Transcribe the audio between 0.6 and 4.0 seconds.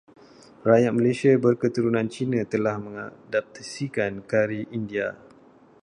Rakyat Malaysia berketurunan Cina telah mengadaptasi